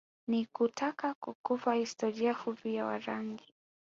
Ni 0.27 0.45
kutaka 0.45 1.13
kukupa 1.13 1.73
historia 1.73 2.33
fupi 2.35 2.75
ya 2.75 2.85
Warangi 2.85 3.53